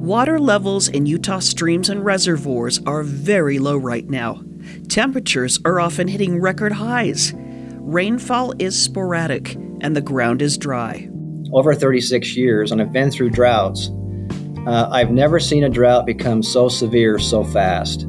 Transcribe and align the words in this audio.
Water 0.00 0.38
levels 0.38 0.88
in 0.88 1.04
Utah 1.04 1.40
streams 1.40 1.90
and 1.90 2.02
reservoirs 2.02 2.80
are 2.86 3.02
very 3.02 3.58
low 3.58 3.76
right 3.76 4.08
now. 4.08 4.42
Temperatures 4.88 5.58
are 5.66 5.78
often 5.78 6.08
hitting 6.08 6.40
record 6.40 6.72
highs. 6.72 7.34
Rainfall 7.36 8.54
is 8.58 8.82
sporadic 8.82 9.56
and 9.82 9.94
the 9.94 10.00
ground 10.00 10.40
is 10.40 10.56
dry. 10.56 11.06
Over 11.52 11.74
36 11.74 12.34
years, 12.34 12.72
and 12.72 12.80
I've 12.80 12.94
been 12.94 13.10
through 13.10 13.28
droughts, 13.28 13.90
uh, 14.66 14.88
I've 14.90 15.10
never 15.10 15.38
seen 15.38 15.64
a 15.64 15.68
drought 15.68 16.06
become 16.06 16.42
so 16.42 16.70
severe 16.70 17.18
so 17.18 17.44
fast. 17.44 18.06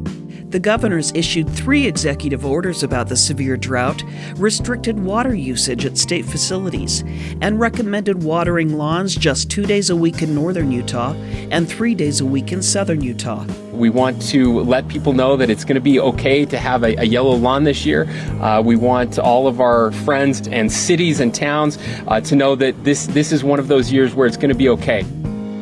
The 0.52 0.60
governors 0.60 1.14
issued 1.16 1.50
three 1.50 1.88
executive 1.88 2.46
orders 2.46 2.84
about 2.84 3.08
the 3.08 3.16
severe 3.16 3.56
drought, 3.56 4.04
restricted 4.36 5.00
water 5.00 5.34
usage 5.34 5.86
at 5.86 5.98
state 5.98 6.26
facilities, 6.26 7.06
and 7.40 7.58
recommended 7.58 8.22
watering 8.22 8.78
lawns 8.78 9.16
just 9.16 9.50
two 9.50 9.64
days 9.64 9.90
a 9.90 9.96
week 9.96 10.22
in 10.22 10.36
northern 10.36 10.70
Utah 10.70 11.14
and 11.52 11.70
three 11.70 11.96
days 11.96 12.20
a 12.20 12.26
week 12.26 12.52
in 12.52 12.62
southern 12.62 13.02
Utah. 13.02 13.46
We 13.72 13.90
want 13.90 14.22
to 14.24 14.60
let 14.64 14.90
people 14.90 15.14
know 15.14 15.38
that 15.38 15.50
it's 15.50 15.64
going 15.64 15.76
to 15.76 15.80
be 15.80 16.02
okay 16.02 16.44
to 16.44 16.60
have 16.60 16.84
a, 16.84 16.98
a 16.98 17.06
yellow 17.06 17.34
lawn 17.34 17.64
this 17.64 17.86
year. 17.86 18.04
Uh, 18.42 18.62
we 18.62 18.76
want 18.76 19.20
all 19.20 19.48
of 19.48 19.62
our 19.62 19.94
friends 20.04 20.50
and 20.50 20.70
cities 20.70 21.22
and 21.22 21.34
towns 21.34 21.78
uh, 22.08 22.20
to 22.20 22.36
know 22.36 22.56
that 22.56 22.84
this, 22.84 23.08
this 23.08 23.32
is 23.32 23.42
one 23.42 23.60
of 23.60 23.70
those 23.70 23.90
years 23.90 24.14
where 24.14 24.28
it's 24.28 24.36
going 24.36 24.50
to 24.50 24.56
be 24.56 24.68
okay. 24.68 25.04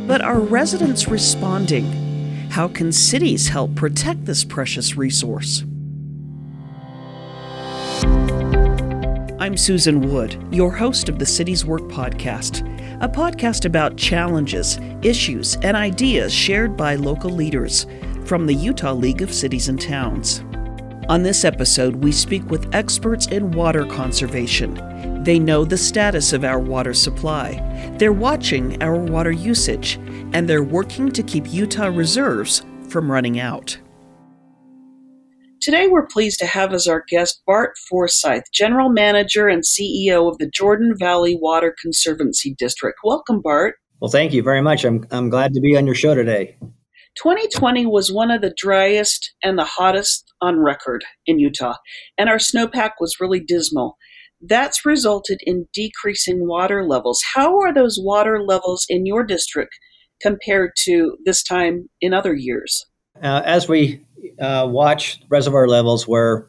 But 0.08 0.24
are 0.24 0.40
residents 0.40 1.08
responding? 1.08 2.09
How 2.50 2.68
can 2.68 2.92
cities 2.92 3.48
help 3.48 3.76
protect 3.76 4.26
this 4.26 4.44
precious 4.44 4.98
resource? 4.98 5.64
I'm 9.40 9.56
Susan 9.56 10.02
Wood, 10.12 10.44
your 10.52 10.72
host 10.72 11.10
of 11.10 11.20
the 11.20 11.28
Cities 11.28 11.64
Work 11.64 11.84
Podcast, 11.84 12.66
a 13.02 13.08
podcast 13.08 13.66
about 13.66 13.98
challenges, 13.98 14.80
issues, 15.04 15.58
and 15.58 15.78
ideas 15.78 16.34
shared 16.34 16.76
by 16.76 16.96
local 16.96 17.30
leaders 17.30 17.86
from 18.26 18.48
the 18.48 18.56
Utah 18.56 18.94
League 18.94 19.22
of 19.22 19.32
Cities 19.32 19.70
and 19.70 19.80
Towns. 19.80 20.44
On 21.10 21.24
this 21.24 21.44
episode, 21.44 21.96
we 21.96 22.12
speak 22.12 22.48
with 22.52 22.70
experts 22.72 23.26
in 23.26 23.50
water 23.50 23.84
conservation. 23.84 25.24
They 25.24 25.40
know 25.40 25.66
the 25.66 25.76
status 25.76 26.34
of 26.34 26.44
our 26.44 26.60
water 26.60 26.94
supply. 26.94 27.56
They're 27.98 28.14
watching 28.14 28.80
our 28.84 28.96
water 28.96 29.32
usage 29.32 29.96
and 30.34 30.48
they're 30.48 30.62
working 30.62 31.12
to 31.14 31.24
keep 31.24 31.52
Utah 31.52 31.88
reserves 31.88 32.64
from 32.90 33.12
running 33.12 33.40
out. 33.40 33.76
Today, 35.60 35.88
we're 35.88 36.06
pleased 36.06 36.38
to 36.42 36.46
have 36.46 36.74
as 36.74 36.86
our 36.86 37.04
guest 37.10 37.42
Bart 37.48 37.72
Forsyth, 37.90 38.44
General 38.54 38.92
Manager 38.92 39.48
and 39.48 39.64
CEO 39.64 40.30
of 40.32 40.38
the 40.38 40.48
Jordan 40.48 40.94
Valley 40.96 41.36
Water 41.42 41.76
Conservancy 41.82 42.54
District. 42.56 43.00
Welcome, 43.04 43.42
Bart. 43.42 43.78
Well, 44.00 44.12
thank 44.12 44.32
you 44.32 44.44
very 44.44 44.62
much. 44.62 44.86
I'm, 44.86 45.08
I'm 45.10 45.32
glad 45.32 45.54
to 45.56 45.60
be 45.60 45.76
on 45.76 45.88
your 45.88 45.96
show 45.96 46.14
today. 46.14 46.56
2020 47.22 47.86
was 47.86 48.12
one 48.12 48.32
of 48.32 48.42
the 48.42 48.54
driest 48.56 49.34
and 49.44 49.58
the 49.58 49.66
hottest 49.66 50.32
on 50.42 50.60
record 50.60 51.04
in 51.26 51.38
Utah, 51.38 51.76
and 52.18 52.30
our 52.30 52.38
snowpack 52.38 52.92
was 53.00 53.18
really 53.20 53.42
dismal. 53.42 53.98
That's 54.42 54.86
resulted 54.86 55.40
in 55.44 55.68
decreasing 55.74 56.48
water 56.48 56.86
levels. 56.88 57.22
How 57.36 57.60
are 57.60 57.74
those 57.74 58.00
water 58.02 58.42
levels 58.42 58.86
in 58.88 59.06
your 59.06 59.26
district 59.26 59.72
compared 60.22 60.72
to 60.84 61.18
this 61.26 61.44
time 61.44 61.90
in 62.00 62.14
other 62.14 62.34
years? 62.34 62.86
Uh, 63.22 63.42
as 63.44 63.68
we 63.68 64.02
uh, 64.40 64.66
watch 64.70 65.20
reservoir 65.30 65.68
levels 65.68 66.08
where 66.08 66.48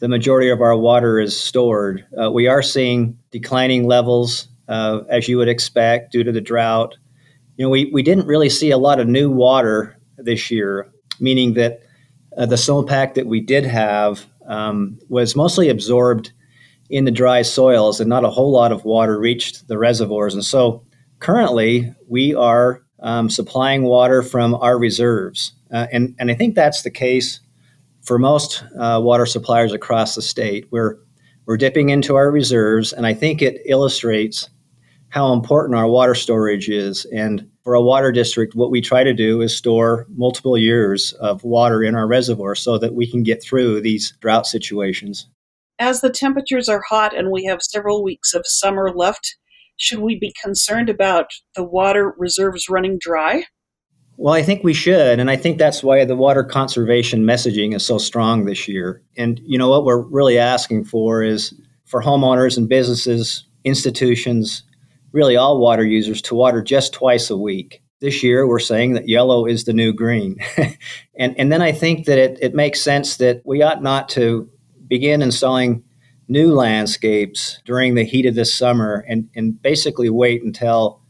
the 0.00 0.08
majority 0.08 0.50
of 0.50 0.60
our 0.60 0.76
water 0.76 1.18
is 1.18 1.38
stored, 1.38 2.04
uh, 2.22 2.30
we 2.30 2.46
are 2.46 2.62
seeing 2.62 3.16
declining 3.30 3.86
levels, 3.86 4.48
uh, 4.68 5.00
as 5.08 5.28
you 5.28 5.38
would 5.38 5.48
expect, 5.48 6.12
due 6.12 6.24
to 6.24 6.32
the 6.32 6.42
drought. 6.42 6.94
You 7.56 7.64
know, 7.64 7.70
we, 7.70 7.90
we 7.92 8.02
didn't 8.02 8.26
really 8.26 8.50
see 8.50 8.70
a 8.70 8.78
lot 8.78 8.98
of 8.98 9.06
new 9.06 9.30
water 9.30 9.96
this 10.18 10.50
year, 10.50 10.90
meaning 11.20 11.54
that 11.54 11.82
uh, 12.36 12.46
the 12.46 12.56
snowpack 12.56 13.14
that 13.14 13.26
we 13.26 13.40
did 13.40 13.64
have 13.64 14.26
um, 14.46 14.98
was 15.08 15.36
mostly 15.36 15.68
absorbed 15.68 16.32
in 16.90 17.04
the 17.04 17.10
dry 17.10 17.42
soils, 17.42 18.00
and 18.00 18.08
not 18.08 18.24
a 18.24 18.30
whole 18.30 18.50
lot 18.50 18.72
of 18.72 18.84
water 18.84 19.18
reached 19.18 19.68
the 19.68 19.78
reservoirs. 19.78 20.34
And 20.34 20.44
so, 20.44 20.84
currently, 21.18 21.94
we 22.08 22.34
are 22.34 22.82
um, 23.00 23.30
supplying 23.30 23.84
water 23.84 24.22
from 24.22 24.54
our 24.56 24.78
reserves. 24.78 25.52
Uh, 25.72 25.86
and, 25.92 26.14
and 26.18 26.30
I 26.30 26.34
think 26.34 26.54
that's 26.54 26.82
the 26.82 26.90
case 26.90 27.40
for 28.02 28.18
most 28.18 28.64
uh, 28.78 29.00
water 29.02 29.26
suppliers 29.26 29.72
across 29.72 30.14
the 30.14 30.22
state. 30.22 30.66
We're, 30.70 30.98
we're 31.46 31.56
dipping 31.56 31.88
into 31.88 32.16
our 32.16 32.30
reserves, 32.30 32.92
and 32.92 33.06
I 33.06 33.14
think 33.14 33.40
it 33.40 33.62
illustrates 33.64 34.50
how 35.14 35.32
important 35.32 35.78
our 35.78 35.86
water 35.86 36.12
storage 36.12 36.68
is. 36.68 37.04
And 37.14 37.48
for 37.62 37.74
a 37.74 37.80
water 37.80 38.10
district, 38.10 38.56
what 38.56 38.72
we 38.72 38.80
try 38.80 39.04
to 39.04 39.14
do 39.14 39.42
is 39.42 39.56
store 39.56 40.08
multiple 40.16 40.58
years 40.58 41.12
of 41.20 41.44
water 41.44 41.84
in 41.84 41.94
our 41.94 42.08
reservoir 42.08 42.56
so 42.56 42.78
that 42.78 42.94
we 42.94 43.08
can 43.08 43.22
get 43.22 43.40
through 43.40 43.80
these 43.80 44.12
drought 44.20 44.44
situations. 44.44 45.28
As 45.78 46.00
the 46.00 46.10
temperatures 46.10 46.68
are 46.68 46.82
hot 46.88 47.16
and 47.16 47.30
we 47.30 47.44
have 47.44 47.62
several 47.62 48.02
weeks 48.02 48.34
of 48.34 48.42
summer 48.44 48.90
left, 48.92 49.36
should 49.76 50.00
we 50.00 50.18
be 50.18 50.34
concerned 50.42 50.88
about 50.88 51.26
the 51.54 51.62
water 51.62 52.12
reserves 52.18 52.68
running 52.68 52.98
dry? 53.00 53.44
Well, 54.16 54.34
I 54.34 54.42
think 54.42 54.64
we 54.64 54.74
should. 54.74 55.20
And 55.20 55.30
I 55.30 55.36
think 55.36 55.58
that's 55.58 55.84
why 55.84 56.04
the 56.04 56.16
water 56.16 56.42
conservation 56.42 57.22
messaging 57.22 57.72
is 57.72 57.86
so 57.86 57.98
strong 57.98 58.46
this 58.46 58.66
year. 58.66 59.00
And, 59.16 59.40
you 59.44 59.58
know, 59.58 59.68
what 59.70 59.84
we're 59.84 60.02
really 60.02 60.38
asking 60.38 60.86
for 60.86 61.22
is 61.22 61.54
for 61.84 62.02
homeowners 62.02 62.56
and 62.56 62.68
businesses, 62.68 63.46
institutions, 63.62 64.64
really 65.14 65.36
all 65.36 65.58
water 65.58 65.84
users 65.84 66.20
to 66.20 66.34
water 66.34 66.60
just 66.60 66.92
twice 66.92 67.30
a 67.30 67.36
week. 67.36 67.80
This 68.00 68.22
year, 68.22 68.46
we're 68.46 68.58
saying 68.58 68.94
that 68.94 69.08
yellow 69.08 69.46
is 69.46 69.64
the 69.64 69.72
new 69.72 69.92
green. 69.92 70.36
and, 71.18 71.38
and 71.38 71.50
then 71.50 71.62
I 71.62 71.72
think 71.72 72.04
that 72.04 72.18
it, 72.18 72.36
it 72.42 72.54
makes 72.54 72.82
sense 72.82 73.16
that 73.16 73.40
we 73.46 73.62
ought 73.62 73.82
not 73.82 74.10
to 74.10 74.50
begin 74.88 75.22
installing 75.22 75.82
new 76.28 76.52
landscapes 76.52 77.60
during 77.64 77.94
the 77.94 78.04
heat 78.04 78.26
of 78.26 78.34
this 78.34 78.52
summer 78.52 79.04
and, 79.08 79.30
and 79.34 79.62
basically 79.62 80.10
wait 80.10 80.42
until 80.42 81.00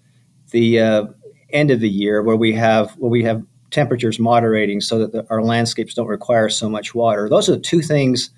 the 0.51 0.79
uh, 0.79 1.07
end 1.51 1.71
of 1.71 1.81
the 1.81 1.89
year 1.89 2.23
where 2.23 2.37
we 2.37 2.53
have 2.53 2.93
where 2.99 3.11
we 3.11 3.25
have 3.25 3.43
temperatures 3.71 4.19
moderating 4.19 4.81
so 4.81 4.99
that 4.99 5.13
the, 5.13 5.27
our 5.31 5.43
landscapes 5.43 5.95
don't 5.95 6.07
require 6.07 6.49
so 6.49 6.69
much 6.69 6.95
water. 6.95 7.29
Those 7.29 7.49
are 7.49 7.53
the 7.53 7.61
two 7.61 7.81
things 7.81 8.31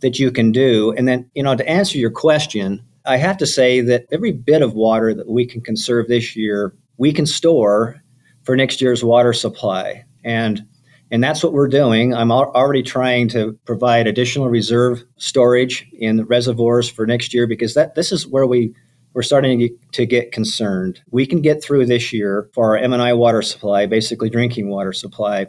that 0.00 0.18
you 0.18 0.32
can 0.32 0.50
do. 0.50 0.92
And 0.96 1.06
then, 1.06 1.30
you 1.34 1.42
know, 1.42 1.54
to 1.54 1.68
answer 1.68 1.98
your 1.98 2.10
question, 2.10 2.84
I 3.04 3.16
have 3.16 3.36
to 3.38 3.46
say 3.46 3.80
that 3.80 4.06
every 4.12 4.32
bit 4.32 4.62
of 4.62 4.74
water 4.74 5.14
that 5.14 5.28
we 5.28 5.46
can 5.46 5.60
conserve 5.60 6.08
this 6.08 6.36
year, 6.36 6.74
we 6.98 7.12
can 7.12 7.26
store 7.26 8.02
for 8.44 8.56
next 8.56 8.80
year's 8.80 9.04
water 9.04 9.32
supply. 9.32 10.04
And 10.24 10.64
and 11.10 11.22
that's 11.22 11.44
what 11.44 11.52
we're 11.52 11.68
doing. 11.68 12.14
I'm 12.14 12.32
already 12.32 12.82
trying 12.82 13.28
to 13.28 13.52
provide 13.66 14.06
additional 14.06 14.48
reserve 14.48 15.04
storage 15.18 15.86
in 15.92 16.16
the 16.16 16.24
reservoirs 16.24 16.88
for 16.88 17.06
next 17.06 17.34
year 17.34 17.46
because 17.46 17.74
that 17.74 17.94
this 17.94 18.12
is 18.12 18.26
where 18.26 18.46
we 18.46 18.74
we're 19.12 19.22
starting 19.22 19.68
to 19.92 20.06
get 20.06 20.32
concerned. 20.32 21.02
We 21.10 21.26
can 21.26 21.42
get 21.42 21.62
through 21.62 21.84
this 21.84 22.14
year 22.14 22.48
for 22.54 22.70
our 22.70 22.78
M&I 22.78 23.12
water 23.12 23.42
supply, 23.42 23.84
basically 23.84 24.30
drinking 24.30 24.70
water 24.70 24.94
supply, 24.94 25.48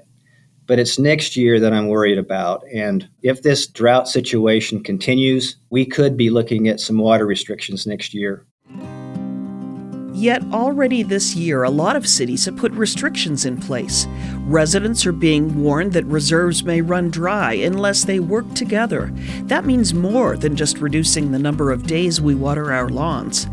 but 0.68 0.79
it's 0.79 1.00
next 1.00 1.35
year 1.35 1.59
that 1.59 1.74
I'm 1.74 1.88
worried 1.88 2.18
about. 2.18 2.63
And 2.74 3.07
if 3.22 3.41
this 3.41 3.68
drought 3.68 4.07
situation 4.07 4.84
continues, 4.84 5.57
we 5.69 5.85
could 5.85 6.18
be 6.18 6.29
looking 6.29 6.68
at 6.68 6.79
some 6.79 6.97
water 6.97 7.25
restrictions 7.25 7.85
next 7.85 8.13
year. 8.13 8.46
Yet 10.13 10.44
already 10.53 11.01
this 11.01 11.35
year, 11.35 11.63
a 11.63 11.72
lot 11.72 11.96
of 11.96 12.07
cities 12.07 12.46
have 12.46 12.56
put 12.56 12.72
restrictions 12.74 13.46
in 13.46 13.57
place. 13.59 14.06
Residents 14.46 15.07
are 15.07 15.12
being 15.12 15.63
warned 15.63 15.94
that 15.94 16.06
reserves 16.06 16.63
may 16.63 16.81
run 16.81 17.09
dry 17.09 17.53
unless 17.53 18.03
they 18.06 18.19
work 18.19 18.53
together. 18.53 19.12
That 19.45 19.66
means 19.66 19.94
more 19.94 20.38
than 20.38 20.56
just 20.56 20.78
reducing 20.78 21.31
the 21.31 21.40
number 21.40 21.72
of 21.72 21.88
days 21.88 22.22
we 22.22 22.35
water 22.35 22.72
our 22.72 22.90
lawns. 22.90 23.47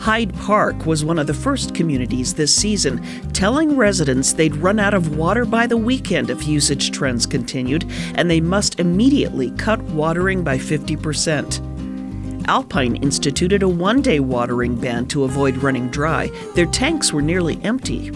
Hyde 0.00 0.34
Park 0.36 0.86
was 0.86 1.04
one 1.04 1.18
of 1.18 1.26
the 1.26 1.34
first 1.34 1.74
communities 1.74 2.32
this 2.32 2.56
season 2.56 3.02
telling 3.34 3.76
residents 3.76 4.32
they'd 4.32 4.56
run 4.56 4.80
out 4.80 4.94
of 4.94 5.18
water 5.18 5.44
by 5.44 5.66
the 5.66 5.76
weekend 5.76 6.30
if 6.30 6.48
usage 6.48 6.90
trends 6.90 7.26
continued, 7.26 7.84
and 8.14 8.30
they 8.30 8.40
must 8.40 8.80
immediately 8.80 9.50
cut 9.58 9.78
watering 9.82 10.42
by 10.42 10.56
50%. 10.56 12.48
Alpine 12.48 12.96
instituted 12.96 13.62
a 13.62 13.68
one 13.68 14.00
day 14.00 14.20
watering 14.20 14.74
ban 14.74 15.04
to 15.08 15.24
avoid 15.24 15.58
running 15.58 15.90
dry. 15.90 16.28
Their 16.54 16.64
tanks 16.64 17.12
were 17.12 17.20
nearly 17.20 17.62
empty. 17.62 18.10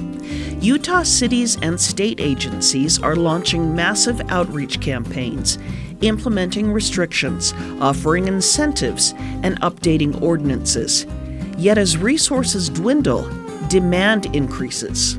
Utah 0.63 1.03
cities 1.03 1.59
and 1.61 1.79
state 1.79 2.19
agencies 2.19 2.99
are 3.03 3.15
launching 3.15 3.77
massive 3.77 4.23
outreach 4.31 4.81
campaigns, 4.81 5.59
implementing 6.01 6.73
restrictions, 6.73 7.53
offering 7.83 8.27
incentives, 8.27 9.13
and 9.43 9.61
updating 9.61 10.23
ordinances. 10.23 11.07
Yet, 11.57 11.79
as 11.79 11.97
resources 11.97 12.69
dwindle, 12.69 13.29
demand 13.69 14.27
increases. 14.35 15.19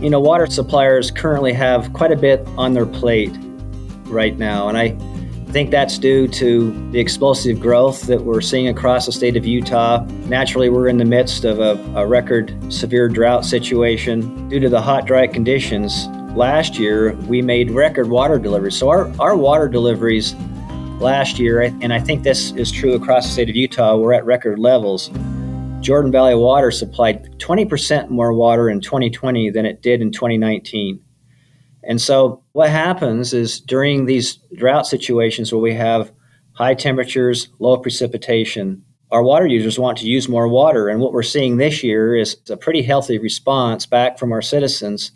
You 0.00 0.10
know, 0.10 0.20
water 0.20 0.46
suppliers 0.46 1.10
currently 1.10 1.52
have 1.52 1.92
quite 1.92 2.12
a 2.12 2.16
bit 2.16 2.46
on 2.56 2.72
their 2.74 2.86
plate 2.86 3.36
right 4.04 4.36
now, 4.36 4.68
and 4.68 4.76
I 4.76 4.96
think 5.52 5.70
that's 5.70 5.98
due 5.98 6.28
to 6.28 6.90
the 6.90 7.00
explosive 7.00 7.58
growth 7.58 8.02
that 8.02 8.22
we're 8.22 8.40
seeing 8.40 8.68
across 8.68 9.06
the 9.06 9.12
state 9.12 9.36
of 9.36 9.46
Utah. 9.46 10.04
Naturally, 10.26 10.68
we're 10.68 10.88
in 10.88 10.98
the 10.98 11.04
midst 11.04 11.44
of 11.44 11.58
a, 11.58 11.72
a 11.98 12.06
record 12.06 12.54
severe 12.72 13.08
drought 13.08 13.44
situation. 13.44 14.48
Due 14.48 14.60
to 14.60 14.68
the 14.68 14.80
hot, 14.80 15.06
dry 15.06 15.26
conditions, 15.26 16.06
last 16.36 16.78
year 16.78 17.14
we 17.26 17.40
made 17.40 17.70
record 17.70 18.08
water 18.08 18.38
deliveries. 18.38 18.76
So, 18.76 18.88
our, 18.88 19.10
our 19.20 19.36
water 19.36 19.68
deliveries 19.68 20.34
last 21.00 21.38
year, 21.38 21.62
and 21.62 21.92
I 21.92 22.00
think 22.00 22.24
this 22.24 22.52
is 22.52 22.70
true 22.70 22.94
across 22.94 23.26
the 23.26 23.32
state 23.32 23.48
of 23.48 23.56
Utah, 23.56 23.96
we're 23.96 24.12
at 24.12 24.24
record 24.26 24.58
levels. 24.58 25.10
Jordan 25.80 26.10
Valley 26.10 26.34
Water 26.34 26.70
supplied 26.70 27.38
20% 27.38 28.10
more 28.10 28.32
water 28.32 28.68
in 28.68 28.80
2020 28.80 29.50
than 29.50 29.64
it 29.64 29.80
did 29.80 30.02
in 30.02 30.10
2019. 30.10 31.00
And 31.84 32.00
so, 32.00 32.42
what 32.52 32.68
happens 32.68 33.32
is 33.32 33.60
during 33.60 34.04
these 34.04 34.38
drought 34.56 34.86
situations 34.86 35.52
where 35.52 35.60
we 35.60 35.74
have 35.74 36.12
high 36.52 36.74
temperatures, 36.74 37.48
low 37.58 37.76
precipitation, 37.78 38.82
our 39.10 39.22
water 39.22 39.46
users 39.46 39.78
want 39.78 39.98
to 39.98 40.06
use 40.06 40.28
more 40.28 40.48
water. 40.48 40.88
And 40.88 41.00
what 41.00 41.12
we're 41.12 41.22
seeing 41.22 41.56
this 41.56 41.82
year 41.82 42.14
is 42.14 42.36
a 42.50 42.56
pretty 42.56 42.82
healthy 42.82 43.18
response 43.18 43.86
back 43.86 44.18
from 44.18 44.32
our 44.32 44.42
citizens 44.42 45.12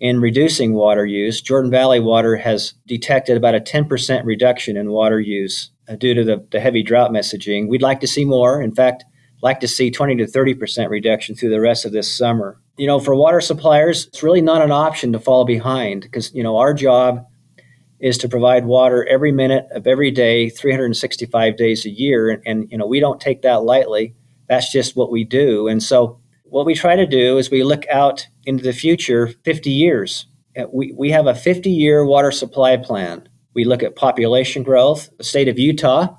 in 0.00 0.20
reducing 0.20 0.72
water 0.72 1.06
use. 1.06 1.40
Jordan 1.40 1.70
Valley 1.70 2.00
Water 2.00 2.36
has 2.36 2.74
detected 2.86 3.36
about 3.36 3.54
a 3.54 3.60
10% 3.60 4.24
reduction 4.24 4.76
in 4.76 4.90
water 4.90 5.20
use 5.20 5.70
due 5.98 6.14
to 6.14 6.24
the, 6.24 6.44
the 6.50 6.60
heavy 6.60 6.82
drought 6.82 7.12
messaging. 7.12 7.68
We'd 7.68 7.82
like 7.82 8.00
to 8.00 8.06
see 8.06 8.24
more. 8.24 8.60
In 8.60 8.74
fact, 8.74 9.04
like 9.42 9.60
to 9.60 9.68
see 9.68 9.90
20 9.90 10.16
to 10.16 10.24
30% 10.24 10.90
reduction 10.90 11.34
through 11.34 11.50
the 11.50 11.60
rest 11.60 11.84
of 11.84 11.92
this 11.92 12.12
summer. 12.12 12.60
You 12.76 12.86
know, 12.86 13.00
for 13.00 13.14
water 13.14 13.40
suppliers, 13.40 14.06
it's 14.06 14.22
really 14.22 14.40
not 14.40 14.62
an 14.62 14.70
option 14.70 15.12
to 15.12 15.20
fall 15.20 15.44
behind 15.44 16.02
because, 16.02 16.34
you 16.34 16.42
know, 16.42 16.56
our 16.56 16.74
job 16.74 17.26
is 18.00 18.16
to 18.18 18.28
provide 18.28 18.64
water 18.64 19.06
every 19.06 19.32
minute 19.32 19.66
of 19.72 19.86
every 19.86 20.10
day, 20.10 20.48
365 20.48 21.56
days 21.56 21.84
a 21.84 21.90
year. 21.90 22.30
And, 22.30 22.42
and, 22.46 22.72
you 22.72 22.78
know, 22.78 22.86
we 22.86 23.00
don't 23.00 23.20
take 23.20 23.42
that 23.42 23.62
lightly. 23.62 24.14
That's 24.48 24.72
just 24.72 24.96
what 24.96 25.10
we 25.10 25.24
do. 25.24 25.68
And 25.68 25.82
so 25.82 26.18
what 26.44 26.66
we 26.66 26.74
try 26.74 26.96
to 26.96 27.06
do 27.06 27.38
is 27.38 27.50
we 27.50 27.62
look 27.62 27.86
out 27.88 28.26
into 28.44 28.64
the 28.64 28.72
future 28.72 29.28
50 29.44 29.70
years. 29.70 30.26
Uh, 30.58 30.64
we, 30.72 30.92
we 30.96 31.10
have 31.10 31.26
a 31.26 31.34
50 31.34 31.70
year 31.70 32.04
water 32.04 32.32
supply 32.32 32.76
plan. 32.76 33.28
We 33.54 33.64
look 33.64 33.82
at 33.82 33.96
population 33.96 34.62
growth. 34.62 35.10
The 35.18 35.24
state 35.24 35.48
of 35.48 35.58
Utah 35.58 36.16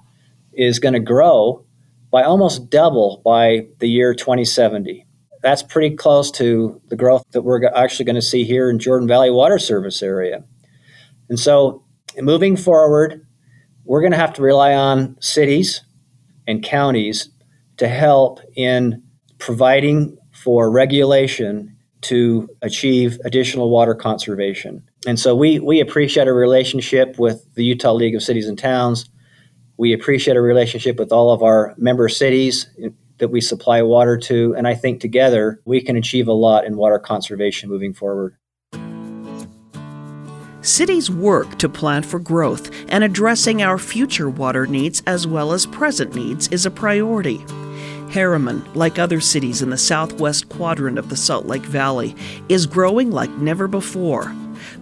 is 0.53 0.79
going 0.79 0.93
to 0.93 0.99
grow 0.99 1.65
by 2.11 2.23
almost 2.23 2.69
double 2.69 3.21
by 3.23 3.67
the 3.79 3.89
year 3.89 4.13
2070. 4.13 5.05
That's 5.41 5.63
pretty 5.63 5.95
close 5.95 6.29
to 6.31 6.79
the 6.89 6.95
growth 6.95 7.23
that 7.31 7.41
we're 7.41 7.65
actually 7.73 8.05
going 8.05 8.15
to 8.15 8.21
see 8.21 8.43
here 8.43 8.69
in 8.69 8.77
Jordan 8.77 9.07
Valley 9.07 9.31
Water 9.31 9.57
Service 9.57 10.03
area. 10.03 10.43
And 11.29 11.39
so, 11.39 11.83
moving 12.19 12.57
forward, 12.57 13.25
we're 13.85 14.01
going 14.01 14.11
to 14.11 14.17
have 14.17 14.33
to 14.33 14.41
rely 14.41 14.73
on 14.73 15.19
cities 15.19 15.81
and 16.47 16.61
counties 16.61 17.29
to 17.77 17.87
help 17.87 18.39
in 18.55 19.01
providing 19.39 20.17
for 20.31 20.69
regulation 20.69 21.75
to 22.01 22.49
achieve 22.61 23.19
additional 23.25 23.69
water 23.69 23.95
conservation. 23.95 24.83
And 25.07 25.19
so 25.19 25.35
we, 25.35 25.59
we 25.59 25.79
appreciate 25.79 26.27
a 26.27 26.33
relationship 26.33 27.17
with 27.17 27.45
the 27.55 27.63
Utah 27.63 27.93
League 27.93 28.15
of 28.15 28.23
Cities 28.23 28.47
and 28.47 28.57
Towns 28.57 29.09
we 29.81 29.93
appreciate 29.93 30.37
a 30.37 30.41
relationship 30.41 30.99
with 30.99 31.11
all 31.11 31.31
of 31.31 31.41
our 31.41 31.73
member 31.75 32.07
cities 32.07 32.67
that 33.17 33.29
we 33.29 33.41
supply 33.41 33.81
water 33.81 34.15
to, 34.15 34.53
and 34.55 34.67
I 34.67 34.75
think 34.75 35.01
together 35.01 35.59
we 35.65 35.81
can 35.81 35.95
achieve 35.95 36.27
a 36.27 36.33
lot 36.33 36.65
in 36.65 36.77
water 36.77 36.99
conservation 36.99 37.67
moving 37.67 37.91
forward. 37.91 38.35
Cities 40.61 41.09
work 41.09 41.57
to 41.57 41.67
plan 41.67 42.03
for 42.03 42.19
growth, 42.19 42.69
and 42.89 43.03
addressing 43.03 43.63
our 43.63 43.79
future 43.79 44.29
water 44.29 44.67
needs 44.67 45.01
as 45.07 45.25
well 45.25 45.51
as 45.51 45.65
present 45.65 46.13
needs 46.13 46.47
is 46.49 46.67
a 46.67 46.71
priority. 46.71 47.39
Herriman, 48.11 48.63
like 48.75 48.99
other 48.99 49.19
cities 49.19 49.63
in 49.63 49.71
the 49.71 49.79
southwest 49.79 50.47
quadrant 50.47 50.99
of 50.99 51.09
the 51.09 51.17
Salt 51.17 51.47
Lake 51.47 51.63
Valley, 51.63 52.15
is 52.49 52.67
growing 52.67 53.09
like 53.09 53.31
never 53.31 53.67
before. 53.67 54.31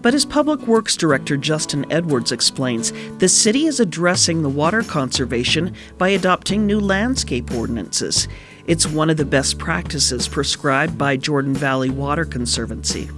But 0.02 0.14
as 0.14 0.26
Public 0.26 0.68
Works 0.68 0.96
Director 0.96 1.38
Justin 1.38 1.86
Edwards 1.92 2.32
explains, 2.32 2.92
the 3.18 3.30
city 3.30 3.66
is 3.66 3.80
addressing 3.80 4.42
the 4.42 4.50
water 4.50 4.84
conservation 4.84 5.74
by 5.98 6.10
adopting 6.10 6.66
new 6.66 6.80
landscape 6.80 7.52
ordinances. 7.52 8.28
It's 8.68 8.86
one 8.86 9.10
of 9.10 9.18
the 9.18 9.26
best 9.26 9.58
practices 9.58 10.28
prescribed 10.28 10.98
by 10.98 11.18
Jordan 11.18 11.54
Valley 11.54 11.90
Water 11.90 12.26
Conservancy. 12.26 13.10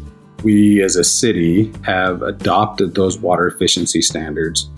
We 0.43 0.81
as 0.81 0.95
a 0.95 1.03
city 1.03 1.71
have 1.83 2.21
adopted 2.21 2.95
those 2.95 3.19
water 3.19 3.47
efficiency 3.47 4.01
standards 4.01 4.69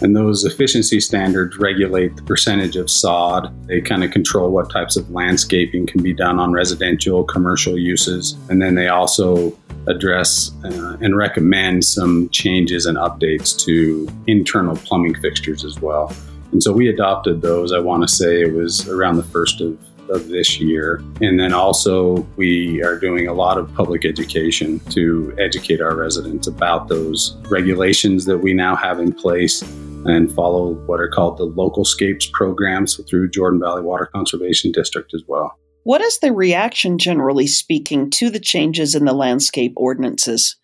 and 0.00 0.16
those 0.16 0.44
efficiency 0.44 1.00
standards 1.00 1.58
regulate 1.58 2.16
the 2.16 2.22
percentage 2.22 2.76
of 2.76 2.90
sod. 2.90 3.52
They 3.66 3.80
kind 3.80 4.02
of 4.02 4.10
control 4.10 4.50
what 4.50 4.70
types 4.70 4.96
of 4.96 5.10
landscaping 5.10 5.86
can 5.86 6.02
be 6.02 6.12
done 6.12 6.38
on 6.38 6.52
residential, 6.52 7.24
commercial 7.24 7.78
uses. 7.78 8.36
And 8.48 8.62
then 8.62 8.74
they 8.74 8.88
also 8.88 9.56
address 9.86 10.50
uh, 10.64 10.96
and 11.00 11.16
recommend 11.16 11.84
some 11.84 12.28
changes 12.30 12.86
and 12.86 12.96
updates 12.96 13.58
to 13.64 14.08
internal 14.26 14.76
plumbing 14.76 15.14
fixtures 15.16 15.64
as 15.64 15.80
well. 15.80 16.14
And 16.52 16.62
so 16.62 16.72
we 16.72 16.88
adopted 16.88 17.42
those, 17.42 17.72
I 17.72 17.78
want 17.78 18.02
to 18.02 18.14
say 18.14 18.42
it 18.42 18.52
was 18.52 18.88
around 18.88 19.16
the 19.16 19.22
first 19.24 19.60
of 19.60 19.78
of 20.12 20.28
this 20.28 20.60
year. 20.60 21.02
And 21.20 21.40
then 21.40 21.52
also, 21.52 22.18
we 22.36 22.82
are 22.82 22.98
doing 22.98 23.26
a 23.26 23.32
lot 23.32 23.58
of 23.58 23.72
public 23.74 24.04
education 24.04 24.78
to 24.90 25.34
educate 25.38 25.80
our 25.80 25.96
residents 25.96 26.46
about 26.46 26.88
those 26.88 27.36
regulations 27.48 28.26
that 28.26 28.38
we 28.38 28.54
now 28.54 28.76
have 28.76 29.00
in 29.00 29.12
place 29.12 29.62
and 30.04 30.32
follow 30.32 30.74
what 30.86 31.00
are 31.00 31.08
called 31.08 31.38
the 31.38 31.46
Localscapes 31.46 32.30
programs 32.32 33.00
through 33.08 33.30
Jordan 33.30 33.60
Valley 33.60 33.82
Water 33.82 34.08
Conservation 34.12 34.72
District 34.72 35.12
as 35.14 35.22
well. 35.26 35.56
What 35.84 36.00
is 36.00 36.20
the 36.20 36.32
reaction, 36.32 36.98
generally 36.98 37.46
speaking, 37.46 38.10
to 38.10 38.30
the 38.30 38.40
changes 38.40 38.94
in 38.94 39.04
the 39.04 39.12
landscape 39.12 39.72
ordinances? 39.76 40.56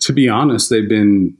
To 0.00 0.12
be 0.12 0.28
honest, 0.28 0.70
they've 0.70 0.88
been 0.88 1.36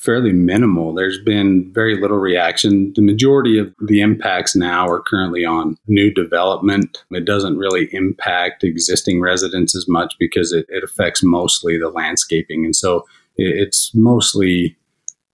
fairly 0.00 0.32
minimal. 0.32 0.94
There's 0.94 1.20
been 1.20 1.70
very 1.74 2.00
little 2.00 2.16
reaction. 2.16 2.92
The 2.96 3.02
majority 3.02 3.58
of 3.58 3.74
the 3.86 4.00
impacts 4.00 4.56
now 4.56 4.88
are 4.88 5.02
currently 5.02 5.44
on 5.44 5.76
new 5.88 6.10
development. 6.10 7.04
It 7.10 7.26
doesn't 7.26 7.58
really 7.58 7.90
impact 7.92 8.64
existing 8.64 9.20
residents 9.20 9.76
as 9.76 9.86
much 9.86 10.14
because 10.18 10.52
it, 10.52 10.64
it 10.70 10.82
affects 10.82 11.22
mostly 11.22 11.76
the 11.76 11.90
landscaping. 11.90 12.64
And 12.64 12.74
so 12.74 13.06
it's 13.36 13.94
mostly 13.94 14.74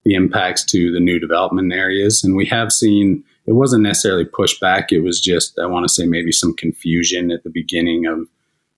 the 0.03 0.15
impacts 0.15 0.65
to 0.65 0.91
the 0.91 0.99
new 0.99 1.17
development 1.17 1.71
areas. 1.71 2.21
And 2.21 2.35
we 2.35 2.45
have 2.47 2.73
seen 2.73 3.23
it 3.45 3.53
wasn't 3.53 3.83
necessarily 3.83 4.25
pushback. 4.25 4.91
It 4.91 4.99
was 4.99 5.21
just, 5.21 5.57
I 5.57 5.65
want 5.65 5.85
to 5.87 5.93
say, 5.93 6.05
maybe 6.05 6.33
some 6.33 6.53
confusion 6.53 7.31
at 7.31 7.43
the 7.43 7.49
beginning 7.49 8.05
of, 8.05 8.27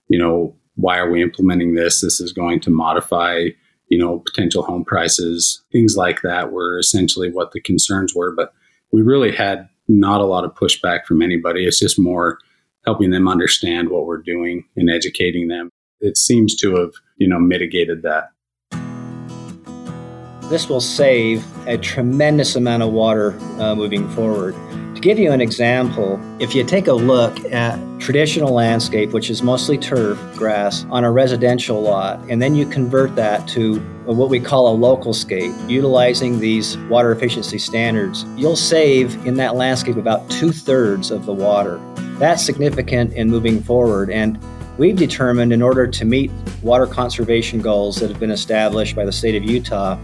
you 0.08 0.20
know, 0.20 0.56
why 0.76 1.00
are 1.00 1.10
we 1.10 1.24
implementing 1.24 1.74
this? 1.74 2.02
This 2.02 2.22
is 2.22 2.32
going 2.32 2.60
to 2.62 2.70
modify 2.70 3.48
you 3.90 3.98
know, 3.98 4.20
potential 4.20 4.64
home 4.64 4.86
prices, 4.86 5.64
things 5.72 5.98
like 5.98 6.22
that 6.22 6.52
were 6.52 6.78
essentially 6.78 7.32
what 7.32 7.52
the 7.52 7.62
concerns 7.62 8.16
were. 8.16 8.34
But 8.34 8.54
we 8.92 9.02
really 9.02 9.32
had 9.32 9.68
not 9.88 10.22
a 10.22 10.26
lot 10.26 10.46
of 10.46 10.54
pushback 10.54 11.06
from 11.06 11.22
anybody. 11.22 11.66
It's 11.66 11.80
just 11.80 12.00
more 12.00 12.38
helping 12.86 13.10
them 13.10 13.28
understand 13.28 13.90
what 13.90 14.06
we're 14.06 14.22
doing 14.22 14.64
and 14.76 14.90
educating 14.90 15.48
them. 15.48 15.70
It 16.00 16.18
seems 16.18 16.56
to 16.58 16.76
have, 16.76 16.94
you 17.18 17.28
know, 17.28 17.40
mitigated 17.40 18.04
that. 18.04 18.30
This 20.50 20.70
will 20.70 20.82
save 20.82 21.46
a 21.68 21.78
tremendous 21.78 22.56
amount 22.56 22.82
of 22.84 22.92
water 22.92 23.38
uh, 23.60 23.76
moving 23.76 24.10
forward. 24.10 24.56
To 25.00 25.04
give 25.04 25.18
you 25.18 25.32
an 25.32 25.40
example, 25.40 26.20
if 26.40 26.54
you 26.54 26.66
take 26.66 26.88
a 26.88 26.94
look 26.94 27.40
at 27.54 27.80
traditional 28.02 28.54
landscape, 28.54 29.12
which 29.12 29.30
is 29.30 29.42
mostly 29.42 29.78
turf 29.78 30.20
grass, 30.36 30.86
on 30.90 31.06
a 31.06 31.10
residential 31.10 31.82
lot, 31.82 32.20
and 32.30 32.42
then 32.42 32.54
you 32.54 32.66
convert 32.66 33.16
that 33.16 33.48
to 33.48 33.80
what 34.04 34.30
we 34.30 34.42
call 34.42 34.76
a 34.76 34.78
localscape, 34.78 35.70
utilizing 35.70 36.38
these 36.38 36.76
water 36.90 37.14
efficiency 37.14 37.58
standards, 37.58 38.26
you'll 38.36 38.58
save 38.58 39.26
in 39.26 39.36
that 39.36 39.56
landscape 39.56 39.96
about 39.96 40.30
two 40.30 40.52
thirds 40.52 41.12
of 41.12 41.26
the 41.26 41.32
water. 41.32 41.80
That's 42.18 42.44
significant 42.44 43.14
in 43.14 43.30
moving 43.30 43.64
forward. 43.64 44.10
And 44.10 44.38
we've 44.78 44.98
determined 44.98 45.54
in 45.54 45.62
order 45.62 45.88
to 45.88 46.04
meet 46.04 46.30
water 46.62 46.86
conservation 46.86 47.62
goals 47.62 48.02
that 48.02 48.10
have 48.10 48.20
been 48.20 48.32
established 48.32 48.98
by 48.98 49.06
the 49.06 49.14
state 49.14 49.36
of 49.36 49.50
Utah, 49.50 49.98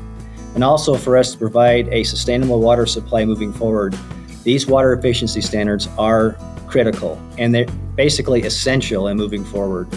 and 0.54 0.64
also 0.64 0.96
for 0.96 1.18
us 1.18 1.34
to 1.34 1.38
provide 1.38 1.90
a 1.90 2.06
sustainable 2.06 2.62
water 2.62 2.86
supply 2.86 3.26
moving 3.26 3.52
forward, 3.52 3.94
these 4.46 4.68
water 4.68 4.94
efficiency 4.94 5.42
standards 5.42 5.90
are 5.98 6.38
critical 6.68 7.20
and 7.38 7.54
they're 7.54 7.66
basically 7.96 8.44
essential 8.44 9.08
in 9.10 9.18
moving 9.18 9.44
forward. 9.44 9.90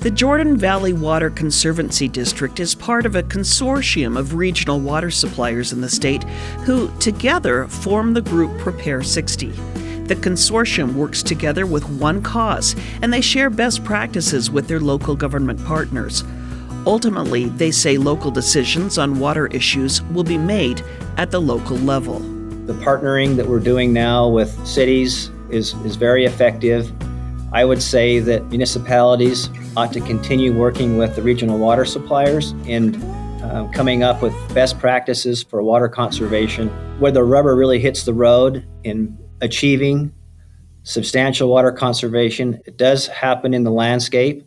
The 0.00 0.10
Jordan 0.10 0.56
Valley 0.56 0.92
Water 0.92 1.30
Conservancy 1.30 2.08
District 2.08 2.60
is 2.60 2.74
part 2.74 3.06
of 3.06 3.16
a 3.16 3.22
consortium 3.22 4.18
of 4.18 4.34
regional 4.34 4.80
water 4.80 5.10
suppliers 5.10 5.72
in 5.72 5.80
the 5.80 5.88
state 5.88 6.24
who 6.64 6.90
together 6.98 7.66
form 7.68 8.14
the 8.14 8.20
group 8.20 8.56
Prepare 8.58 9.02
60. 9.02 9.50
The 10.06 10.16
consortium 10.16 10.94
works 10.94 11.22
together 11.22 11.64
with 11.64 11.88
one 11.88 12.20
cause 12.20 12.74
and 13.02 13.12
they 13.12 13.20
share 13.20 13.50
best 13.50 13.84
practices 13.84 14.50
with 14.50 14.66
their 14.66 14.80
local 14.80 15.14
government 15.14 15.64
partners. 15.64 16.24
Ultimately, 16.84 17.46
they 17.50 17.70
say 17.70 17.96
local 17.96 18.30
decisions 18.30 18.98
on 18.98 19.20
water 19.20 19.46
issues 19.48 20.02
will 20.02 20.24
be 20.24 20.38
made 20.38 20.82
at 21.16 21.30
the 21.30 21.40
local 21.40 21.76
level. 21.76 22.37
The 22.68 22.74
partnering 22.74 23.36
that 23.36 23.46
we're 23.46 23.60
doing 23.60 23.94
now 23.94 24.28
with 24.28 24.66
cities 24.66 25.30
is, 25.48 25.72
is 25.86 25.96
very 25.96 26.26
effective. 26.26 26.92
I 27.50 27.64
would 27.64 27.82
say 27.82 28.18
that 28.18 28.44
municipalities 28.50 29.48
ought 29.74 29.90
to 29.94 30.02
continue 30.02 30.52
working 30.52 30.98
with 30.98 31.16
the 31.16 31.22
regional 31.22 31.56
water 31.56 31.86
suppliers 31.86 32.50
and 32.66 33.02
uh, 33.42 33.66
coming 33.72 34.02
up 34.02 34.20
with 34.20 34.34
best 34.54 34.78
practices 34.78 35.42
for 35.42 35.62
water 35.62 35.88
conservation. 35.88 36.68
Where 36.98 37.10
the 37.10 37.24
rubber 37.24 37.56
really 37.56 37.80
hits 37.80 38.04
the 38.04 38.12
road 38.12 38.68
in 38.84 39.16
achieving 39.40 40.12
substantial 40.82 41.48
water 41.48 41.72
conservation, 41.72 42.60
it 42.66 42.76
does 42.76 43.06
happen 43.06 43.54
in 43.54 43.64
the 43.64 43.72
landscape. 43.72 44.46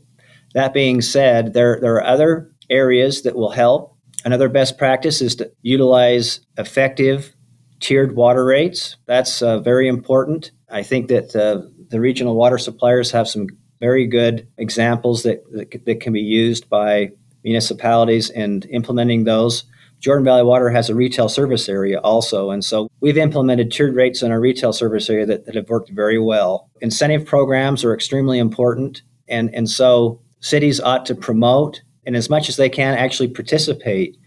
That 0.53 0.75
being 0.75 1.01
said, 1.01 1.53
there, 1.53 1.79
there 1.81 1.95
are 1.95 2.05
other 2.05 2.51
areas 2.69 3.23
that 3.23 3.35
will 3.35 3.49
help. 3.49 3.97
Another 4.25 4.47
best 4.47 4.77
practice 4.77 5.23
is 5.23 5.33
to 5.37 5.51
utilize 5.63 6.41
effective 6.59 7.33
tiered 7.81 8.15
water 8.15 8.45
rates. 8.45 8.95
That's 9.05 9.41
uh, 9.41 9.59
very 9.59 9.87
important. 9.87 10.51
I 10.69 10.83
think 10.83 11.09
that 11.09 11.35
uh, 11.35 11.67
the 11.89 11.99
regional 11.99 12.35
water 12.35 12.57
suppliers 12.57 13.11
have 13.11 13.27
some 13.27 13.47
very 13.79 14.07
good 14.07 14.47
examples 14.57 15.23
that, 15.23 15.43
that, 15.51 15.85
that 15.85 15.99
can 15.99 16.13
be 16.13 16.21
used 16.21 16.69
by 16.69 17.09
municipalities 17.43 18.29
and 18.29 18.65
implementing 18.67 19.25
those. 19.25 19.65
Jordan 19.99 20.23
Valley 20.23 20.43
Water 20.43 20.69
has 20.69 20.89
a 20.89 20.95
retail 20.95 21.29
service 21.29 21.67
area 21.67 21.99
also. 21.99 22.51
And 22.51 22.63
so 22.63 22.89
we've 23.01 23.17
implemented 23.17 23.71
tiered 23.71 23.95
rates 23.95 24.23
in 24.23 24.31
our 24.31 24.39
retail 24.39 24.73
service 24.73 25.09
area 25.09 25.25
that, 25.25 25.45
that 25.45 25.55
have 25.55 25.69
worked 25.69 25.91
very 25.91 26.19
well. 26.19 26.69
Incentive 26.81 27.25
programs 27.25 27.83
are 27.83 27.93
extremely 27.93 28.39
important. 28.39 29.03
And, 29.27 29.53
and 29.53 29.69
so 29.69 30.19
cities 30.39 30.79
ought 30.79 31.05
to 31.07 31.15
promote 31.15 31.81
and 32.05 32.15
as 32.15 32.29
much 32.29 32.49
as 32.49 32.55
they 32.55 32.69
can 32.69 32.97
actually 32.97 33.27
participate 33.27 34.17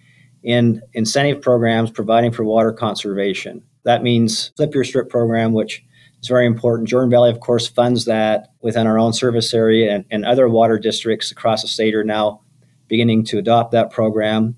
in 0.45 0.83
incentive 0.93 1.43
programs 1.43 1.91
providing 1.91 2.31
for 2.31 2.45
water 2.45 2.73
conservation. 2.73 3.63
That 3.85 4.03
means 4.03 4.53
Flip 4.57 4.75
Your 4.75 4.85
Strip 4.85 5.09
program, 5.09 5.53
which 5.53 5.83
is 6.21 6.29
very 6.29 6.47
important. 6.47 6.89
Jordan 6.89 7.11
Valley, 7.11 7.31
of 7.31 7.41
course, 7.41 7.67
funds 7.67 8.05
that 8.05 8.49
within 8.61 8.87
our 8.87 8.99
own 8.99 9.13
service 9.13 9.53
area, 9.53 9.95
and, 9.95 10.05
and 10.11 10.25
other 10.25 10.49
water 10.49 10.79
districts 10.79 11.31
across 11.31 11.63
the 11.63 11.69
state 11.69 11.95
are 11.95 12.05
now 12.05 12.41
beginning 12.89 13.25
to 13.25 13.39
adopt 13.39 13.73
that 13.73 13.91
program. 13.91 14.55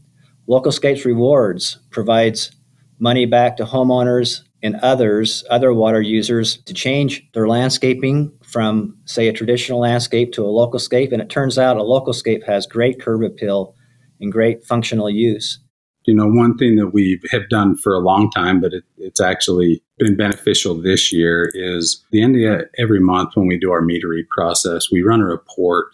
Localscapes 0.48 1.04
Rewards 1.04 1.78
provides 1.90 2.50
money 2.98 3.26
back 3.26 3.56
to 3.56 3.64
homeowners 3.64 4.42
and 4.62 4.76
others, 4.76 5.44
other 5.50 5.72
water 5.72 6.00
users, 6.00 6.56
to 6.64 6.74
change 6.74 7.24
their 7.34 7.46
landscaping 7.46 8.32
from, 8.42 8.96
say, 9.04 9.28
a 9.28 9.32
traditional 9.32 9.80
landscape 9.80 10.32
to 10.32 10.42
a 10.42 10.48
localscape. 10.48 11.12
And 11.12 11.22
it 11.22 11.28
turns 11.28 11.58
out 11.58 11.76
a 11.76 11.80
localscape 11.80 12.44
has 12.44 12.66
great 12.66 13.00
curb 13.00 13.22
appeal 13.22 13.74
and 14.20 14.32
great 14.32 14.64
functional 14.64 15.10
use. 15.10 15.60
You 16.06 16.14
know, 16.14 16.28
one 16.28 16.56
thing 16.56 16.76
that 16.76 16.88
we 16.88 17.20
have 17.30 17.48
done 17.48 17.76
for 17.76 17.92
a 17.92 17.98
long 17.98 18.30
time, 18.30 18.60
but 18.60 18.72
it, 18.72 18.84
it's 18.96 19.20
actually 19.20 19.82
been 19.98 20.16
beneficial 20.16 20.80
this 20.80 21.12
year 21.12 21.50
is 21.54 22.04
the 22.12 22.22
end 22.22 22.36
of 22.36 22.64
every 22.78 23.00
month 23.00 23.30
when 23.34 23.46
we 23.46 23.58
do 23.58 23.72
our 23.72 23.82
meter 23.82 24.14
process, 24.30 24.90
we 24.90 25.02
run 25.02 25.20
a 25.20 25.26
report 25.26 25.86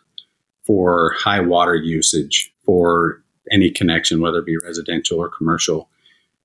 for 0.67 1.15
high 1.19 1.41
water 1.41 1.75
usage 1.75 2.53
for 2.65 3.23
any 3.51 3.71
connection, 3.71 4.21
whether 4.21 4.39
it 4.39 4.47
be 4.47 4.57
residential 4.59 5.19
or 5.19 5.29
commercial. 5.29 5.89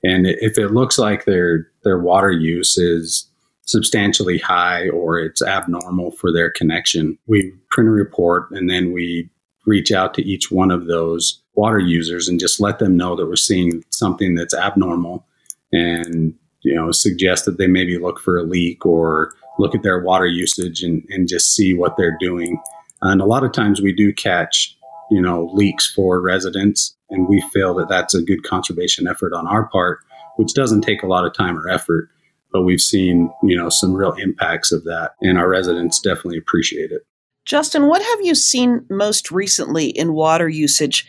And 0.04 0.26
if 0.28 0.58
it 0.58 0.70
looks 0.70 0.98
like 0.98 1.26
their 1.26 1.68
their 1.84 2.00
water 2.00 2.32
use 2.32 2.78
is 2.78 3.30
substantially 3.66 4.38
high 4.38 4.88
or 4.90 5.20
it's 5.20 5.42
abnormal 5.42 6.12
for 6.12 6.32
their 6.32 6.50
connection, 6.50 7.18
we 7.28 7.54
print 7.72 7.90
a 7.90 7.92
report 7.92 8.50
and 8.52 8.70
then 8.70 8.94
we 8.94 9.30
reach 9.66 9.92
out 9.92 10.14
to 10.14 10.24
each 10.24 10.50
one 10.50 10.72
of 10.72 10.88
those 10.88 11.42
water 11.58 11.80
users 11.80 12.28
and 12.28 12.40
just 12.40 12.60
let 12.60 12.80
them 12.80 12.96
know 12.96 13.16
that 13.16 13.26
we're 13.26 13.36
seeing 13.36 13.84
something 13.90 14.36
that's 14.36 14.54
abnormal 14.54 15.26
and 15.74 16.34
you 16.62 16.74
know 16.74 16.92
suggest 16.92 17.46
that 17.46 17.58
they 17.58 17.68
maybe 17.68 17.98
look 17.98 18.20
for 18.20 18.38
a 18.38 18.44
leak 18.44 18.86
or 18.86 19.34
look 19.60 19.74
at 19.76 19.84
their 19.84 20.00
water 20.00 20.28
usage 20.28 20.84
and, 20.84 21.04
and 21.10 21.28
just 21.28 21.54
see 21.54 21.74
what 21.74 21.98
they're 21.98 22.18
doing 22.20 22.62
and 23.02 23.22
a 23.22 23.26
lot 23.26 23.44
of 23.44 23.52
times 23.52 23.82
we 23.82 23.94
do 23.94 24.14
catch, 24.14 24.76
you 25.12 25.22
know, 25.22 25.50
leaks 25.54 25.92
for 25.92 26.22
residents, 26.22 26.96
and 27.10 27.28
we 27.28 27.42
feel 27.54 27.74
that 27.76 27.90
that's 27.90 28.16
a 28.16 28.22
good 28.22 28.44
conservation 28.44 29.08
effort 29.08 29.34
on 29.34 29.48
our 29.48 29.68
part, 29.68 30.00
which 30.38 30.54
doesn't 30.54 30.82
take 30.82 31.04
a 31.04 31.08
lot 31.08 31.26
of 31.26 31.34
time 31.34 31.58
or 31.58 31.70
effort. 31.70 32.10
But 32.52 32.64
we've 32.64 32.82
seen, 32.82 33.32
you 33.44 33.56
know, 33.56 33.70
some 33.70 33.94
real 33.94 34.14
impacts 34.14 34.72
of 34.72 34.84
that, 34.86 35.12
and 35.22 35.38
our 35.38 35.50
residents 35.50 36.00
definitely 36.00 36.38
appreciate 36.38 36.92
it. 36.92 37.04
Justin, 37.46 37.88
what 37.88 38.02
have 38.02 38.26
you 38.26 38.36
seen 38.36 38.86
most 38.90 39.32
recently 39.32 39.88
in 39.88 40.14
water 40.14 40.50
usage 40.50 41.08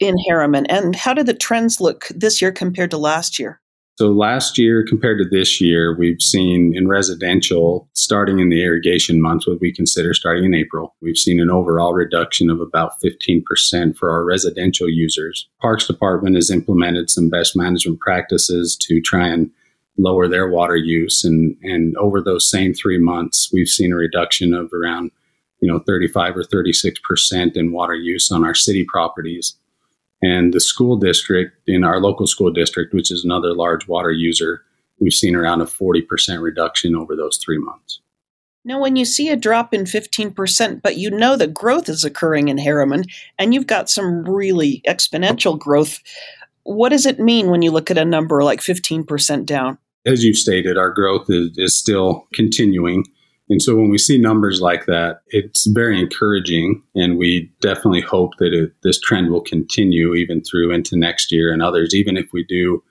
in 0.00 0.16
Herriman? 0.28 0.66
and 0.68 0.96
how 0.96 1.14
did 1.14 1.26
the 1.26 1.34
trends 1.34 1.80
look 1.80 2.08
this 2.14 2.40
year 2.42 2.52
compared 2.52 2.90
to 2.90 2.98
last 2.98 3.38
year? 3.38 3.60
So 4.00 4.08
last 4.08 4.56
year 4.56 4.82
compared 4.82 5.18
to 5.18 5.28
this 5.28 5.60
year, 5.60 5.94
we've 5.94 6.22
seen 6.22 6.72
in 6.74 6.88
residential, 6.88 7.86
starting 7.92 8.38
in 8.38 8.48
the 8.48 8.62
irrigation 8.62 9.20
months, 9.20 9.46
what 9.46 9.60
we 9.60 9.74
consider 9.74 10.14
starting 10.14 10.44
in 10.44 10.54
April, 10.54 10.96
we've 11.02 11.18
seen 11.18 11.38
an 11.38 11.50
overall 11.50 11.92
reduction 11.92 12.48
of 12.48 12.62
about 12.62 12.92
15% 13.04 13.98
for 13.98 14.10
our 14.10 14.24
residential 14.24 14.88
users. 14.88 15.50
Parks 15.60 15.86
Department 15.86 16.36
has 16.36 16.50
implemented 16.50 17.10
some 17.10 17.28
best 17.28 17.54
management 17.54 18.00
practices 18.00 18.74
to 18.88 19.02
try 19.02 19.28
and 19.28 19.50
lower 19.98 20.28
their 20.28 20.48
water 20.48 20.76
use. 20.76 21.22
And, 21.22 21.56
and 21.62 21.94
over 21.98 22.22
those 22.22 22.50
same 22.50 22.72
three 22.72 22.98
months, 22.98 23.50
we've 23.52 23.68
seen 23.68 23.92
a 23.92 23.96
reduction 23.96 24.54
of 24.54 24.72
around, 24.72 25.10
you 25.60 25.70
know, 25.70 25.78
35 25.80 26.38
or 26.38 26.42
36% 26.42 27.54
in 27.54 27.72
water 27.72 27.96
use 27.96 28.30
on 28.30 28.44
our 28.44 28.54
city 28.54 28.86
properties. 28.88 29.56
And 30.22 30.52
the 30.52 30.60
school 30.60 30.96
district 30.96 31.56
in 31.66 31.82
our 31.84 32.00
local 32.00 32.26
school 32.26 32.52
district, 32.52 32.92
which 32.92 33.10
is 33.10 33.24
another 33.24 33.54
large 33.54 33.88
water 33.88 34.12
user, 34.12 34.62
we've 34.98 35.14
seen 35.14 35.34
around 35.34 35.62
a 35.62 35.66
40% 35.66 36.42
reduction 36.42 36.94
over 36.94 37.16
those 37.16 37.38
three 37.38 37.58
months. 37.58 38.00
Now, 38.62 38.78
when 38.78 38.96
you 38.96 39.06
see 39.06 39.30
a 39.30 39.36
drop 39.36 39.72
in 39.72 39.84
15%, 39.84 40.82
but 40.82 40.98
you 40.98 41.10
know 41.10 41.36
that 41.36 41.54
growth 41.54 41.88
is 41.88 42.04
occurring 42.04 42.48
in 42.48 42.58
Herriman 42.58 43.10
and 43.38 43.54
you've 43.54 43.66
got 43.66 43.88
some 43.88 44.22
really 44.24 44.82
exponential 44.86 45.58
growth, 45.58 46.00
what 46.64 46.90
does 46.90 47.06
it 47.06 47.18
mean 47.18 47.50
when 47.50 47.62
you 47.62 47.70
look 47.70 47.90
at 47.90 47.96
a 47.96 48.04
number 48.04 48.44
like 48.44 48.60
15% 48.60 49.46
down? 49.46 49.78
As 50.04 50.24
you 50.24 50.34
stated, 50.34 50.76
our 50.76 50.90
growth 50.90 51.30
is, 51.30 51.56
is 51.56 51.76
still 51.76 52.26
continuing. 52.34 53.06
And 53.50 53.60
so 53.60 53.74
when 53.74 53.90
we 53.90 53.98
see 53.98 54.16
numbers 54.16 54.60
like 54.60 54.86
that, 54.86 55.22
it's 55.26 55.66
very 55.66 55.98
encouraging. 56.00 56.82
And 56.94 57.18
we 57.18 57.50
definitely 57.60 58.00
hope 58.00 58.36
that 58.38 58.54
it, 58.54 58.72
this 58.82 59.00
trend 59.00 59.30
will 59.30 59.40
continue 59.40 60.14
even 60.14 60.40
through 60.40 60.72
into 60.72 60.96
next 60.96 61.32
year 61.32 61.52
and 61.52 61.60
others, 61.60 61.92
even 61.92 62.16
if 62.16 62.32
we 62.32 62.44
do, 62.44 62.82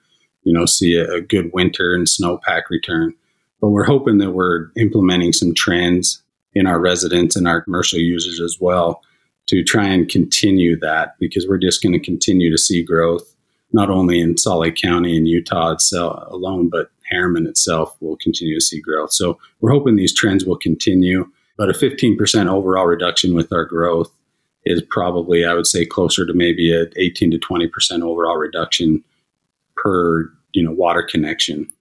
you 0.43 0.53
know, 0.53 0.65
see 0.65 0.97
a, 0.97 1.09
a 1.13 1.21
good 1.21 1.51
winter 1.53 1.95
and 1.95 2.07
snowpack 2.07 2.63
return. 2.69 3.15
But 3.61 3.69
we're 3.69 3.85
hoping 3.85 4.17
that 4.17 4.31
we're 4.31 4.67
implementing 4.75 5.31
some 5.31 5.53
trends 5.55 6.21
in 6.53 6.67
our 6.67 6.79
residents 6.79 7.37
and 7.37 7.47
our 7.47 7.61
commercial 7.61 7.99
users 7.99 8.41
as 8.41 8.57
well 8.59 9.01
to 9.47 9.63
try 9.63 9.87
and 9.87 10.09
continue 10.09 10.77
that 10.79 11.15
because 11.19 11.47
we're 11.47 11.57
just 11.57 11.81
going 11.81 11.93
to 11.93 11.99
continue 11.99 12.51
to 12.51 12.57
see 12.57 12.83
growth 12.83 13.33
not 13.71 13.89
only 13.89 14.19
in 14.19 14.37
Salt 14.37 14.61
Lake 14.61 14.75
County 14.75 15.15
and 15.15 15.27
Utah 15.27 15.71
itself 15.71 16.23
alone, 16.31 16.69
but 16.69 16.89
Herriman 17.11 17.47
itself 17.47 17.95
will 17.99 18.17
continue 18.17 18.55
to 18.55 18.61
see 18.61 18.79
growth. 18.79 19.11
So 19.11 19.39
we're 19.61 19.71
hoping 19.71 19.95
these 19.95 20.13
trends 20.13 20.45
will 20.45 20.57
continue, 20.57 21.29
but 21.57 21.69
a 21.69 21.73
15% 21.73 22.47
overall 22.47 22.85
reduction 22.85 23.33
with 23.33 23.51
our 23.51 23.65
growth 23.65 24.11
is 24.65 24.81
probably, 24.89 25.45
I 25.45 25.53
would 25.53 25.67
say, 25.67 25.85
closer 25.85 26.25
to 26.25 26.33
maybe 26.33 26.73
a 26.73 26.85
18 26.97 27.31
to 27.31 27.39
20% 27.39 28.01
overall 28.01 28.37
reduction 28.37 29.03
per 29.75 30.31
you 30.53 30.63
know 30.63 30.71
water 30.71 31.03
connection. 31.03 31.71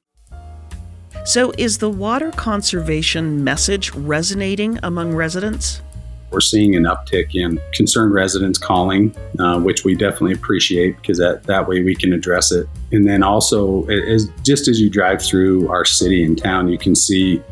So, 1.25 1.53
is 1.59 1.79
the 1.79 1.91
water 1.91 2.31
conservation 2.31 3.45
message 3.45 3.93
resonating 3.93 4.79
among 4.83 5.15
residents? 5.15 5.83
We're 6.31 6.41
seeing 6.41 6.77
an 6.77 6.85
uptick 6.85 7.35
in 7.35 7.61
concerned 7.73 8.13
residents 8.13 8.59
calling, 8.59 9.15
uh, 9.39 9.61
which 9.61 9.85
we 9.85 9.95
definitely 9.95 10.33
appreciate 10.33 10.97
because 10.97 11.19
that, 11.19 11.45
that 11.45 11.67
way 11.69 11.83
we 11.83 11.95
can 11.95 12.13
address 12.13 12.53
it. 12.53 12.67
And 12.93 13.09
then 13.09 13.23
also, 13.23 13.87
as, 13.87 14.29
just 14.43 14.69
as 14.69 14.81
you 14.81 14.91
drive 14.91 15.23
through 15.23 15.69
our 15.69 15.85
city 15.85 16.25
and 16.25 16.37
town, 16.37 16.69
you 16.69 16.79
can 16.79 16.95
see, 16.95 17.43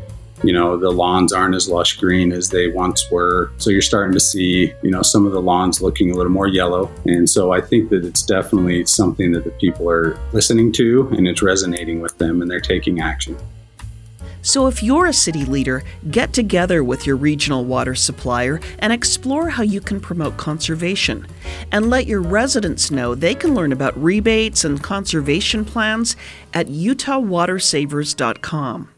you 0.43 0.53
know, 0.53 0.77
the 0.77 0.91
lawns 0.91 1.33
aren't 1.33 1.55
as 1.55 1.67
lush 1.67 1.97
green 1.97 2.31
as 2.31 2.49
they 2.49 2.67
once 2.67 3.09
were. 3.09 3.51
So 3.57 3.69
you're 3.69 3.81
starting 3.81 4.13
to 4.13 4.19
see, 4.19 4.73
you 4.83 4.91
know, 4.91 5.01
some 5.01 5.25
of 5.25 5.31
the 5.31 5.41
lawns 5.41 5.81
looking 5.81 6.11
a 6.11 6.15
little 6.15 6.31
more 6.31 6.47
yellow. 6.47 6.91
And 7.05 7.29
so 7.29 7.51
I 7.51 7.61
think 7.61 7.89
that 7.89 8.05
it's 8.05 8.21
definitely 8.21 8.85
something 8.85 9.31
that 9.31 9.43
the 9.43 9.51
people 9.51 9.89
are 9.89 10.19
listening 10.33 10.71
to 10.73 11.09
and 11.17 11.27
it's 11.27 11.41
resonating 11.41 11.99
with 12.01 12.17
them 12.19 12.41
and 12.41 12.49
they're 12.51 12.59
taking 12.59 12.99
action. 12.99 13.35
So, 14.47 14.67
if 14.67 14.81
you're 14.81 15.07
a 15.07 15.11
city 15.11 15.43
leader, 15.43 15.83
get 16.09 16.31
together 16.31 16.81
with 16.81 17.05
your 17.05 17.17
regional 17.17 17.65
water 17.65 17.95
supplier 17.95 18.61
and 18.79 18.93
explore 18.93 19.49
how 19.49 19.63
you 19.63 19.81
can 19.81 19.99
promote 19.99 20.37
conservation. 20.37 21.27
And 21.69 21.89
let 21.89 22.07
your 22.07 22.21
residents 22.21 22.89
know 22.89 23.13
they 23.13 23.35
can 23.35 23.53
learn 23.53 23.73
about 23.73 24.01
rebates 24.01 24.63
and 24.63 24.81
conservation 24.81 25.65
plans 25.65 26.15
at 26.53 26.67
utahwatersavers.com. 26.67 28.89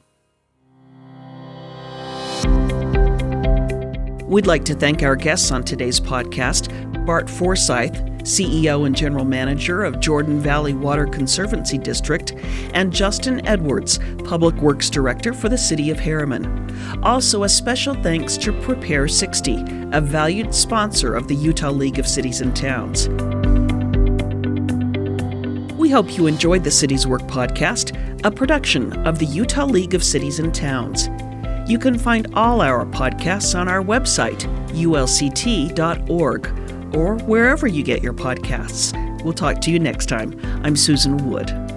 We'd 4.27 4.45
like 4.45 4.65
to 4.65 4.75
thank 4.75 5.01
our 5.01 5.15
guests 5.15 5.51
on 5.51 5.63
today's 5.63 5.99
podcast 5.99 6.69
Bart 7.07 7.27
Forsyth, 7.27 8.07
CEO 8.29 8.85
and 8.85 8.95
General 8.95 9.25
Manager 9.25 9.83
of 9.83 9.99
Jordan 9.99 10.39
Valley 10.39 10.73
Water 10.73 11.07
Conservancy 11.07 11.77
District, 11.77 12.33
and 12.73 12.93
Justin 12.93 13.45
Edwards, 13.47 13.99
Public 14.23 14.55
Works 14.55 14.89
Director 14.89 15.33
for 15.33 15.49
the 15.49 15.57
City 15.57 15.89
of 15.89 15.97
Herriman. 15.97 17.03
Also, 17.03 17.43
a 17.43 17.49
special 17.49 17.95
thanks 17.95 18.37
to 18.37 18.53
Prepare 18.61 19.07
60, 19.07 19.65
a 19.91 19.99
valued 19.99 20.53
sponsor 20.53 21.15
of 21.15 21.27
the 21.27 21.35
Utah 21.35 21.71
League 21.71 21.99
of 21.99 22.07
Cities 22.07 22.41
and 22.41 22.55
Towns. 22.55 23.09
We 25.75 25.89
hope 25.89 26.15
you 26.15 26.27
enjoyed 26.27 26.63
the 26.63 26.69
Cities 26.69 27.07
Work 27.07 27.23
podcast, 27.23 27.97
a 28.23 28.29
production 28.29 28.93
of 29.07 29.17
the 29.17 29.25
Utah 29.25 29.65
League 29.65 29.95
of 29.95 30.03
Cities 30.03 30.37
and 30.39 30.53
Towns. 30.53 31.09
You 31.67 31.79
can 31.79 31.97
find 31.97 32.27
all 32.33 32.61
our 32.61 32.85
podcasts 32.85 33.57
on 33.57 33.67
our 33.67 33.81
website, 33.81 34.45
ulct.org, 34.75 36.47
or 36.93 37.15
wherever 37.19 37.67
you 37.67 37.83
get 37.83 38.01
your 38.01 38.13
podcasts. 38.13 38.93
We'll 39.23 39.33
talk 39.33 39.61
to 39.61 39.71
you 39.71 39.79
next 39.79 40.07
time. 40.07 40.39
I'm 40.63 40.75
Susan 40.75 41.29
Wood. 41.29 41.68